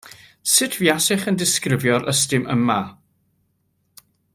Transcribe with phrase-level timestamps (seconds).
[0.53, 2.81] Sut fuasech yn disgrifio'r ystum yma?